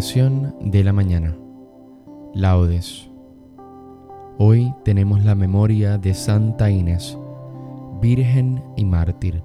[0.00, 1.36] De la mañana.
[2.32, 3.10] Laudes.
[4.38, 7.18] Hoy tenemos la memoria de Santa Inés,
[8.00, 9.42] Virgen y Mártir.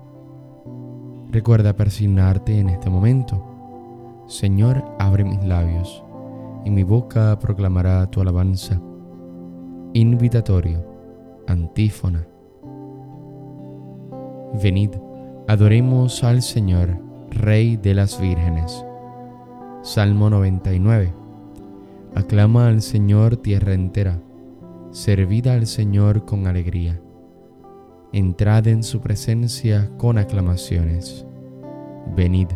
[1.30, 4.24] Recuerda persignarte en este momento.
[4.28, 6.02] Señor, abre mis labios,
[6.64, 8.80] y mi boca proclamará tu alabanza.
[9.92, 10.86] Invitatorio.
[11.48, 12.26] Antífona.
[14.64, 14.92] Venid,
[15.50, 16.98] adoremos al Señor,
[17.30, 18.86] Rey de las vírgenes.
[19.86, 21.14] Salmo 99.
[22.16, 24.20] Aclama al Señor tierra entera,
[24.90, 27.00] servid al Señor con alegría.
[28.12, 31.28] Entrad en su presencia con aclamaciones.
[32.16, 32.48] Venid,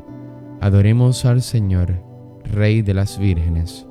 [0.60, 2.04] adoremos al Señor,
[2.46, 3.86] Rey de las vírgenes.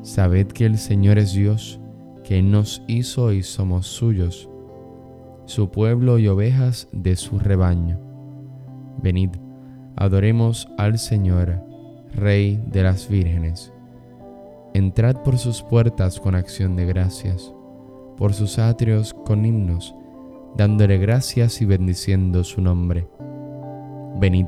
[0.00, 1.78] Sabed que el Señor es Dios,
[2.24, 4.48] que nos hizo y somos suyos,
[5.44, 8.00] su pueblo y ovejas de su rebaño.
[9.02, 9.32] Venid,
[9.94, 11.69] adoremos al Señor,
[12.14, 13.72] Rey de las vírgenes.
[14.74, 17.52] Entrad por sus puertas con acción de gracias,
[18.16, 19.94] por sus atrios con himnos,
[20.56, 23.08] dándole gracias y bendiciendo su nombre.
[24.18, 24.46] Venid,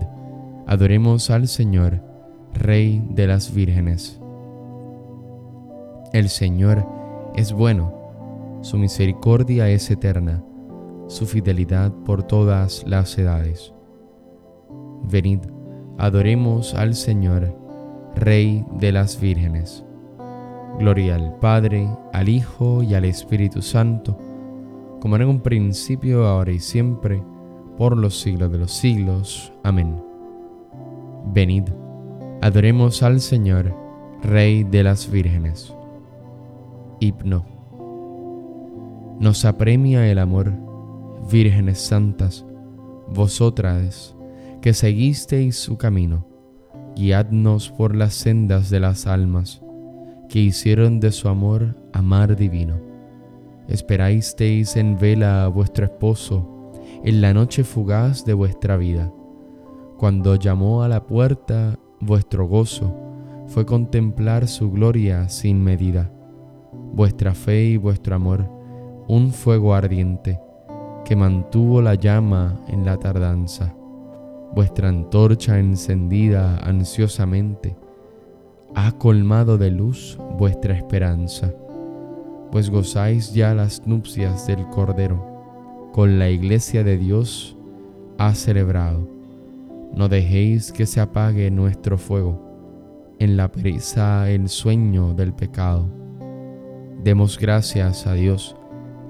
[0.67, 2.01] adoremos al Señor,
[2.55, 4.21] Rey de las vírgenes.
[6.13, 6.87] El Señor
[7.35, 10.45] es bueno, su misericordia es eterna,
[11.09, 13.73] su fidelidad por todas las edades.
[15.11, 15.41] Venid,
[15.98, 17.55] Adoremos al Señor,
[18.17, 19.85] Rey de las vírgenes.
[20.79, 24.19] Gloria al Padre, al Hijo y al Espíritu Santo,
[25.01, 27.23] como en un principio, ahora y siempre,
[27.77, 29.53] por los siglos de los siglos.
[29.62, 30.03] Amén.
[31.27, 31.65] Venid,
[32.41, 33.75] adoremos al Señor,
[34.23, 35.75] Rey de las vírgenes.
[37.01, 37.45] Hipno.
[39.21, 40.53] Nos apremia el amor,
[41.31, 42.45] vírgenes santas,
[43.09, 44.17] vosotras
[44.63, 46.25] que seguisteis su camino,
[46.95, 49.61] guiadnos por las sendas de las almas,
[50.28, 52.81] que hicieron de su amor amar divino.
[53.67, 56.71] Esperasteis en vela a vuestro esposo
[57.03, 59.12] en la noche fugaz de vuestra vida.
[59.99, 62.97] Cuando llamó a la puerta, vuestro gozo
[63.49, 66.12] fue contemplar su gloria sin medida.
[66.93, 68.49] Vuestra fe y vuestro amor,
[69.09, 70.39] un fuego ardiente
[71.05, 73.75] que mantuvo la llama en la tardanza
[74.55, 77.77] vuestra antorcha encendida ansiosamente
[78.75, 81.53] ha colmado de luz vuestra esperanza,
[82.51, 87.57] pues gozáis ya las nupcias del Cordero, con la iglesia de Dios
[88.19, 89.09] ha celebrado.
[89.95, 95.87] No dejéis que se apague nuestro fuego, en la pereza el sueño del pecado.
[97.05, 98.57] Demos gracias a Dios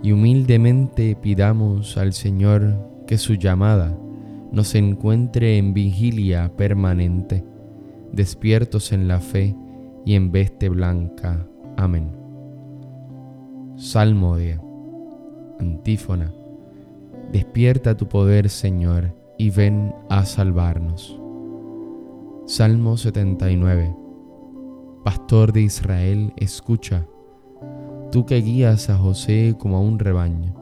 [0.02, 3.96] y humildemente pidamos al Señor que su llamada
[4.52, 7.42] nos encuentre en vigilia permanente,
[8.12, 9.56] despiertos en la fe
[10.04, 11.46] y en veste blanca.
[11.76, 12.10] Amén.
[13.76, 14.60] Salmo de
[15.58, 16.32] Antífona.
[17.32, 21.18] Despierta tu poder, Señor, y ven a salvarnos.
[22.46, 23.96] Salmo 79.
[25.02, 27.06] Pastor de Israel, escucha.
[28.10, 30.54] Tú que guías a José como a un rebaño,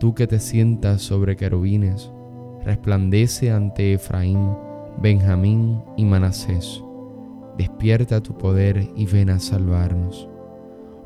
[0.00, 2.10] tú que te sientas sobre querubines,
[2.64, 4.50] resplandece ante Efraín,
[5.00, 6.82] Benjamín y Manasés.
[7.56, 10.28] Despierta tu poder y ven a salvarnos.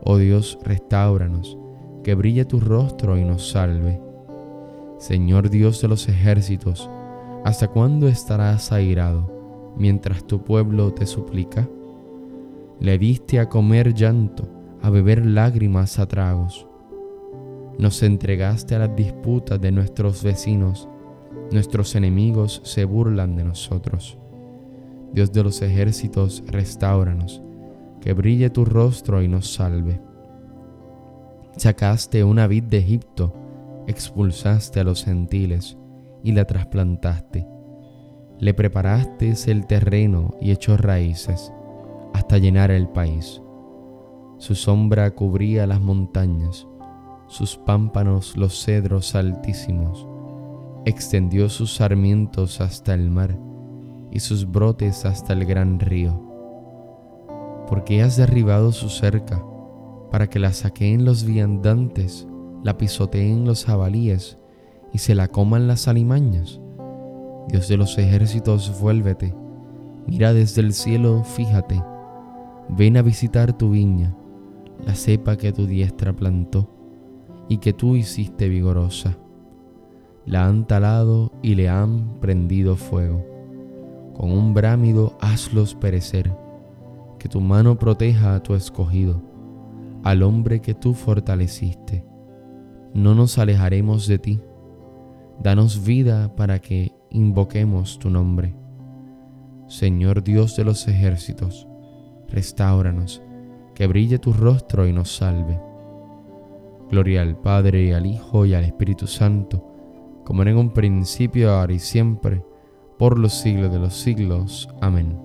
[0.04, 1.56] Oh Dios, restauranos,
[2.02, 4.00] que brille tu rostro y nos salve.
[4.98, 6.90] Señor Dios de los ejércitos,
[7.44, 11.69] ¿hasta cuándo estarás airado mientras tu pueblo te suplica?
[12.80, 14.48] Le diste a comer llanto,
[14.82, 16.66] a beber lágrimas a tragos.
[17.78, 20.88] Nos entregaste a las disputas de nuestros vecinos
[21.52, 24.16] Nuestros enemigos se burlan de nosotros.
[25.12, 27.42] Dios de los ejércitos, restauranos,
[28.00, 30.00] que brille tu rostro y nos salve.
[31.58, 33.34] Sacaste una vid de Egipto,
[33.87, 35.76] expulsaste a los gentiles
[36.22, 37.46] y la trasplantaste.
[38.38, 41.52] Le preparaste el terreno y echó raíces
[42.14, 43.43] hasta llenar el país.
[44.38, 46.66] Su sombra cubría las montañas,
[47.26, 50.08] sus pámpanos los cedros altísimos
[50.84, 53.38] extendió sus sarmientos hasta el mar
[54.11, 56.20] y sus brotes hasta el gran río.
[57.69, 59.44] Porque has derribado su cerca,
[60.11, 62.26] para que la saqueen los viandantes,
[62.62, 64.38] la pisoteen los jabalíes
[64.93, 66.61] y se la coman las alimañas.
[67.49, 69.34] Dios de los ejércitos, vuélvete,
[70.06, 71.82] mira desde el cielo, fíjate,
[72.69, 74.14] ven a visitar tu viña,
[74.84, 76.69] la cepa que tu diestra plantó
[77.49, 79.17] y que tú hiciste vigorosa
[80.24, 83.24] la han talado y le han prendido fuego.
[84.14, 86.32] Con un brámido hazlos perecer,
[87.19, 89.22] que tu mano proteja a tu escogido,
[90.04, 92.04] al hombre que tú fortaleciste.
[92.94, 94.40] No nos alejaremos de ti.
[95.42, 98.54] Danos vida para que invoquemos tu nombre.
[99.66, 101.66] Señor Dios de los ejércitos,
[102.28, 103.22] restauranos,
[103.74, 105.58] que brille tu rostro y nos salve.
[106.90, 109.71] Gloria al Padre, al Hijo y al Espíritu Santo,
[110.32, 112.43] como en un principio, ahora y siempre,
[112.99, 114.67] por los siglos de los siglos.
[114.81, 115.20] Amén.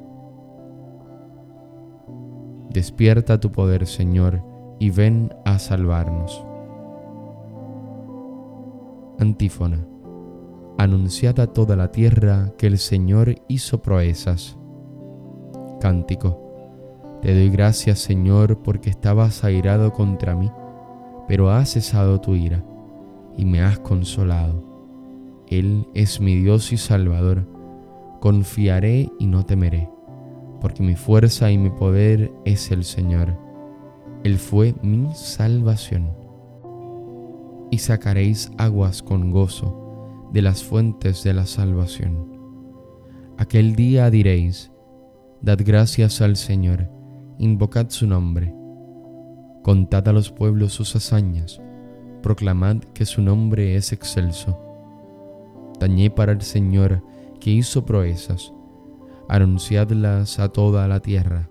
[2.72, 4.44] Despierta tu poder, Señor,
[4.80, 6.46] y ven a salvarnos.
[9.18, 9.88] Antífona.
[10.78, 14.58] Anunciad a toda la tierra que el Señor hizo proezas.
[15.80, 17.20] Cántico.
[17.22, 20.52] Te doy gracias, Señor, porque estabas airado contra mí,
[21.30, 22.62] pero has cesado tu ira
[23.38, 24.67] y me has consolado.
[25.48, 27.48] Él es mi Dios y Salvador.
[28.20, 29.90] Confiaré y no temeré,
[30.60, 33.38] porque mi fuerza y mi poder es el Señor.
[34.24, 36.12] Él fue mi salvación.
[37.72, 42.38] Y sacaréis aguas con gozo de las fuentes de la salvación.
[43.38, 44.72] Aquel día diréis,
[45.42, 46.90] Dad gracias al Señor,
[47.38, 48.54] invocad su nombre.
[49.64, 51.62] Contad a los pueblos sus hazañas,
[52.24, 54.67] proclamad que su nombre es excelso.
[55.80, 57.04] Tañé para el Señor
[57.40, 58.54] que hizo proezas,
[59.30, 61.50] anunciadlas a toda la tierra.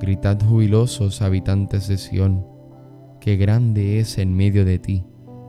[0.00, 2.46] Gritad jubilosos habitantes de Sión,
[3.20, 5.04] que grande es en medio de ti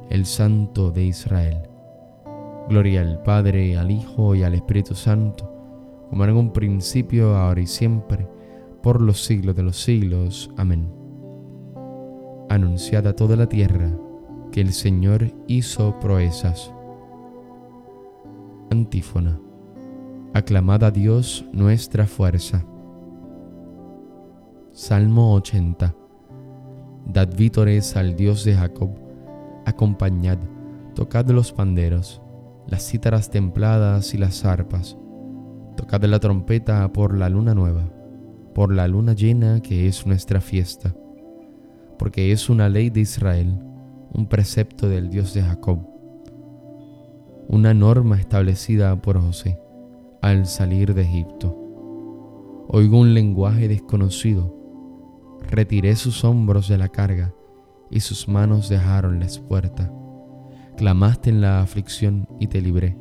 [0.09, 1.69] el Santo de Israel.
[2.67, 5.51] Gloria al Padre, al Hijo y al Espíritu Santo,
[6.09, 8.27] como en un principio, ahora y siempre,
[8.81, 10.49] por los siglos de los siglos.
[10.57, 10.91] Amén.
[12.49, 13.95] Anunciad a toda la tierra
[14.51, 16.73] que el Señor hizo proezas.
[18.71, 19.39] Antífona.
[20.35, 22.63] Aclamad a Dios nuestra fuerza.
[24.71, 25.95] Salmo 80.
[27.07, 28.91] Dad vítores al Dios de Jacob,
[29.65, 30.37] acompañad,
[30.93, 32.21] tocad los panderos,
[32.67, 34.95] las cítaras templadas y las arpas,
[35.75, 37.89] tocad la trompeta por la luna nueva,
[38.53, 40.93] por la luna llena que es nuestra fiesta,
[41.97, 43.57] porque es una ley de Israel,
[44.13, 45.98] un precepto del Dios de Jacob
[47.51, 49.59] una norma establecida por José
[50.21, 51.57] al salir de Egipto.
[52.67, 54.55] Oigo un lenguaje desconocido.
[55.49, 57.33] Retiré sus hombros de la carga
[57.89, 59.91] y sus manos dejaron la espuerta.
[60.77, 62.95] Clamaste en la aflicción y te libré.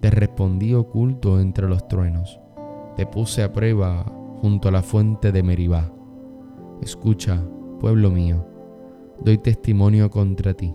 [0.00, 2.38] Te respondí oculto entre los truenos.
[2.96, 4.04] Te puse a prueba
[4.42, 5.90] junto a la fuente de Meribá.
[6.82, 7.42] Escucha,
[7.80, 8.46] pueblo mío,
[9.24, 10.74] doy testimonio contra ti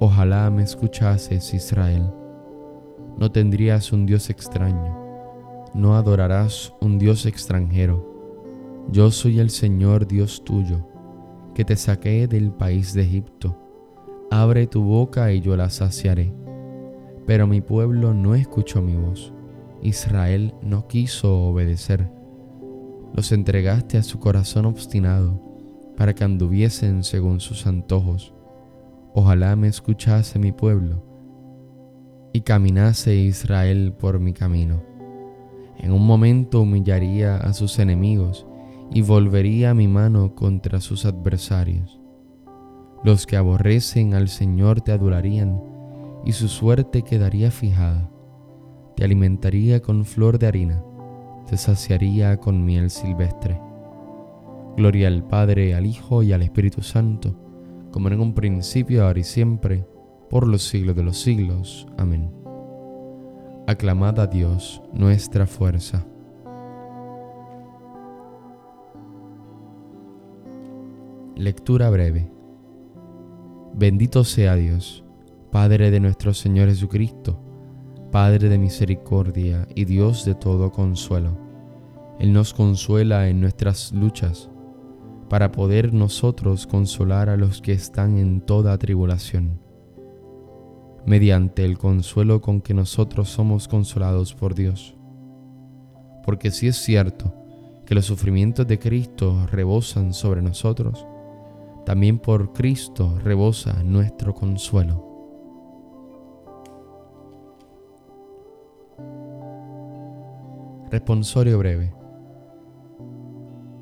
[0.00, 2.08] Ojalá me escuchases, Israel.
[3.18, 4.96] No tendrías un Dios extraño,
[5.74, 8.86] no adorarás un Dios extranjero.
[8.92, 10.86] Yo soy el Señor Dios tuyo,
[11.52, 13.60] que te saqué del país de Egipto.
[14.30, 16.32] Abre tu boca y yo la saciaré.
[17.26, 19.32] Pero mi pueblo no escuchó mi voz.
[19.82, 22.08] Israel no quiso obedecer.
[23.14, 25.42] Los entregaste a su corazón obstinado,
[25.96, 28.37] para que anduviesen según sus antojos
[29.14, 31.02] Ojalá me escuchase mi pueblo
[32.32, 34.82] y caminase Israel por mi camino.
[35.78, 38.46] En un momento humillaría a sus enemigos
[38.92, 42.00] y volvería mi mano contra sus adversarios.
[43.02, 45.60] Los que aborrecen al Señor te adorarían
[46.24, 48.10] y su suerte quedaría fijada.
[48.94, 50.82] Te alimentaría con flor de harina,
[51.48, 53.60] te saciaría con miel silvestre.
[54.76, 57.47] Gloria al Padre, al Hijo y al Espíritu Santo
[57.90, 59.86] como en un principio, ahora y siempre,
[60.30, 61.86] por los siglos de los siglos.
[61.96, 62.30] Amén.
[63.66, 66.06] Aclamad a Dios nuestra fuerza.
[71.36, 72.30] Lectura breve.
[73.74, 75.04] Bendito sea Dios,
[75.52, 77.40] Padre de nuestro Señor Jesucristo,
[78.10, 81.38] Padre de misericordia y Dios de todo consuelo.
[82.18, 84.50] Él nos consuela en nuestras luchas
[85.28, 89.60] para poder nosotros consolar a los que están en toda tribulación,
[91.04, 94.96] mediante el consuelo con que nosotros somos consolados por Dios.
[96.24, 97.34] Porque si es cierto
[97.84, 101.06] que los sufrimientos de Cristo rebosan sobre nosotros,
[101.84, 105.08] también por Cristo rebosa nuestro consuelo.
[110.90, 111.97] Responsorio breve.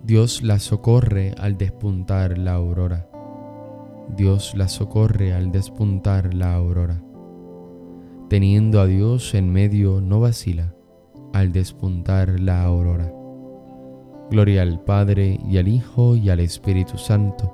[0.06, 3.08] Dios la socorre al despuntar la aurora.
[4.16, 7.02] Dios la socorre al despuntar la aurora.
[8.28, 10.72] Teniendo a Dios en medio no vacila
[11.32, 13.12] al despuntar la aurora.
[14.30, 17.52] Gloria al Padre y al Hijo y al Espíritu Santo.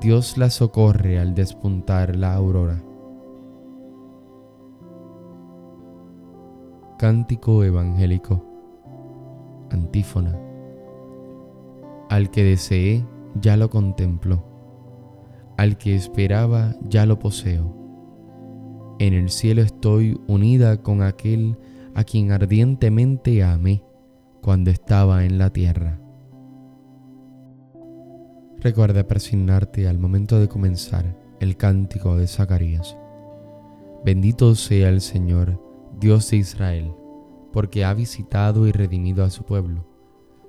[0.00, 2.84] Dios la socorre al despuntar la aurora.
[7.00, 8.44] Cántico Evangélico.
[9.72, 10.43] Antífona.
[12.08, 13.04] Al que deseé,
[13.40, 14.44] ya lo contemplo.
[15.56, 17.84] Al que esperaba, ya lo poseo.
[18.98, 21.58] En el cielo estoy unida con aquel
[21.94, 23.82] a quien ardientemente amé
[24.40, 26.00] cuando estaba en la tierra.
[28.58, 32.96] Recuerda persignarte al momento de comenzar el cántico de Zacarías.
[34.04, 35.60] Bendito sea el Señor,
[35.98, 36.92] Dios de Israel,
[37.52, 39.86] porque ha visitado y redimido a su pueblo,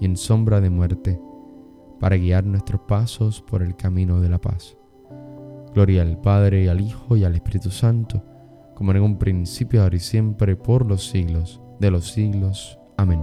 [0.00, 1.20] y en sombra de muerte,
[2.00, 4.76] para guiar nuestros pasos por el camino de la paz.
[5.74, 8.24] Gloria al Padre, al Hijo, y al Espíritu Santo,
[8.74, 12.78] como en un principio, ahora y siempre, por los siglos de los siglos.
[12.96, 13.20] Amén.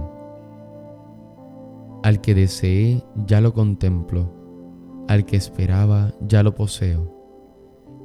[2.02, 4.32] Al que deseé, ya lo contemplo,
[5.08, 7.14] al que esperaba, ya lo poseo.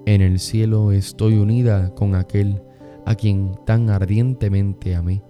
[0.06, 2.62] En el cielo estoy unida con aquel
[3.06, 5.24] a quien tan ardientemente amé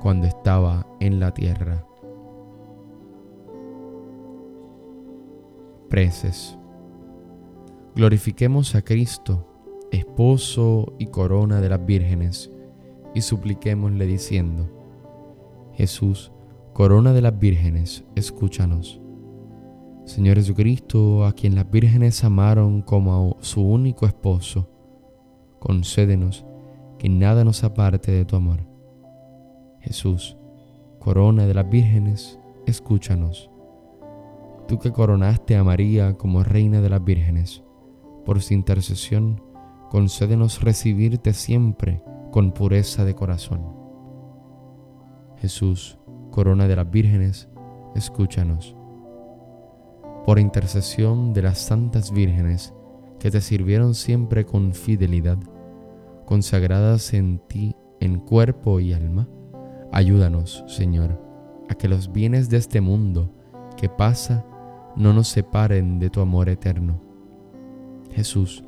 [0.00, 1.85] cuando estaba en la tierra.
[7.94, 12.50] Glorifiquemos a Cristo, esposo y corona de las vírgenes,
[13.14, 14.70] y supliquémosle diciendo,
[15.74, 16.32] Jesús,
[16.76, 19.00] Corona de las vírgenes, escúchanos.
[20.04, 24.68] Señor Jesucristo, a quien las vírgenes amaron como a su único esposo,
[25.58, 26.44] concédenos
[26.98, 28.60] que nada nos aparte de tu amor.
[29.80, 30.36] Jesús,
[30.98, 33.48] corona de las vírgenes, escúchanos.
[34.68, 37.62] Tú que coronaste a María como reina de las vírgenes,
[38.24, 39.40] por su intercesión,
[39.90, 43.62] concédenos recibirte siempre con pureza de corazón.
[45.36, 45.98] Jesús,
[46.32, 47.48] corona de las vírgenes,
[47.94, 48.74] escúchanos.
[50.24, 52.74] Por intercesión de las santas vírgenes
[53.20, 55.38] que te sirvieron siempre con fidelidad,
[56.24, 59.28] consagradas en ti en cuerpo y alma,
[59.92, 61.22] ayúdanos, Señor,
[61.68, 63.32] a que los bienes de este mundo
[63.76, 64.44] que pasa
[64.96, 67.00] no nos separen de tu amor eterno.
[68.12, 68.64] Jesús,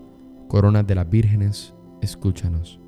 [0.46, 2.80] corona de las vírgenes, escúchanos.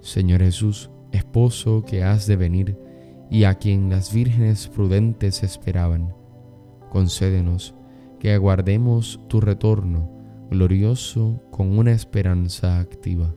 [0.00, 2.78] Señor Jesús, esposo que has de venir
[3.30, 6.14] y a quien las vírgenes prudentes esperaban.
[6.90, 7.74] Concédenos
[8.20, 10.10] que aguardemos tu retorno
[10.50, 13.34] glorioso con una esperanza activa.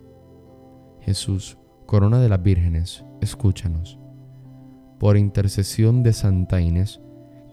[1.02, 3.98] Jesús, corona de las vírgenes, escúchanos.
[5.00, 7.02] Por intercesión de Santa Inés,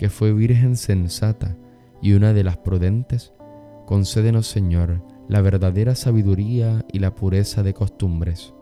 [0.04, 1.56] que fue virgen sensata
[2.02, 3.32] y una de las prudentes,
[3.87, 8.52] concédenos, Señor, la verdadera sabiduría y la pureza de costumbres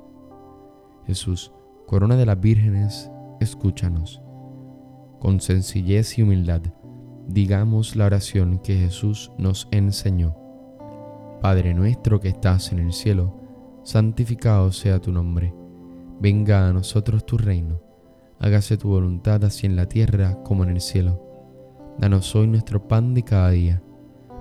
[1.04, 1.50] Jesús,
[1.88, 4.22] corona de las vírgenes, escúchanos.
[5.18, 6.62] Con sencillez y humildad,
[7.26, 10.36] digamos la oración que Jesús nos enseñó.
[11.40, 15.52] Padre nuestro que estás en el cielo, santificado sea tu nombre.
[16.20, 17.80] Venga a nosotros tu reino.
[18.38, 21.31] Hágase tu voluntad así en la tierra como en el cielo.
[21.98, 23.82] Danos hoy nuestro pan de cada día.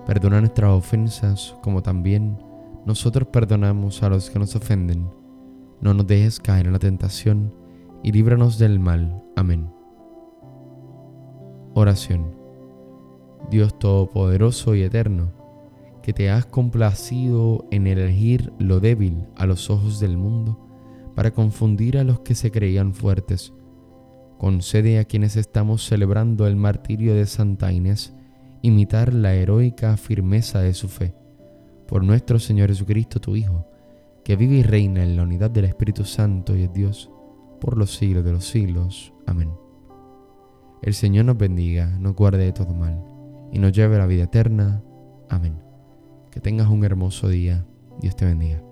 [0.06, 2.38] Perdona nuestras ofensas como también
[2.86, 5.08] nosotros perdonamos a los que nos ofenden
[5.82, 7.56] no nos dejes caer en la tentación
[8.04, 9.24] y líbranos del mal.
[9.36, 9.68] Amén.
[11.74, 12.36] Oración.
[13.50, 15.32] Dios Todopoderoso y Eterno,
[16.04, 20.60] que te has complacido en elegir lo débil a los ojos del mundo
[21.16, 23.52] para confundir a los que se creían fuertes,
[24.42, 28.12] concede a quienes estamos celebrando el martirio de Santa Inés
[28.64, 31.14] imitar la heroica firmeza de su fe.
[31.88, 33.68] Por nuestro Señor Jesucristo, tu Hijo,
[34.24, 37.12] que vive y reina en la unidad del Espíritu Santo y es Dios
[37.60, 39.14] por los siglos de los siglos.
[39.28, 39.52] Amén.
[40.82, 43.00] el Señor nos bendiga, nos guarde de todo mal
[43.52, 44.82] y nos lleve a la vida eterna.
[45.30, 45.54] Amén.
[46.32, 47.64] Que tengas un hermoso día.
[48.02, 48.71] Dios te bendiga.